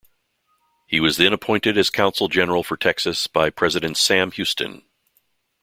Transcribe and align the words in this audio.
He 0.87 0.99
was 0.99 1.17
then 1.17 1.31
appointed 1.31 1.77
as 1.77 1.91
consul 1.91 2.27
general 2.27 2.63
for 2.63 2.75
Texas 2.75 3.27
by 3.27 3.51
President 3.51 3.97
Sam 3.97 4.31
Houston. 4.31 4.81